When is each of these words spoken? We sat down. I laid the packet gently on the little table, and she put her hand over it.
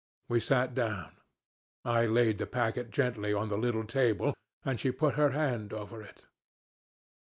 We 0.29 0.39
sat 0.39 0.73
down. 0.73 1.17
I 1.85 2.07
laid 2.07 2.39
the 2.39 2.47
packet 2.47 2.89
gently 2.89 3.35
on 3.35 3.49
the 3.49 3.57
little 3.59 3.85
table, 3.85 4.33
and 4.65 4.79
she 4.79 4.89
put 4.91 5.13
her 5.13 5.29
hand 5.29 5.73
over 5.73 6.01
it. 6.01 6.25